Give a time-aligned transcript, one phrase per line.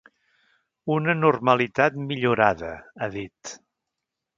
[0.95, 3.59] “Una normalitat millorada”, ha dit.